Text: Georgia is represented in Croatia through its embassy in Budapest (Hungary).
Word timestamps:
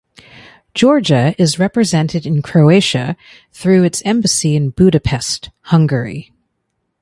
Georgia 0.73 1.35
is 1.37 1.59
represented 1.59 2.25
in 2.25 2.41
Croatia 2.41 3.15
through 3.51 3.83
its 3.83 4.01
embassy 4.03 4.55
in 4.55 4.71
Budapest 4.71 5.51
(Hungary). 5.65 6.33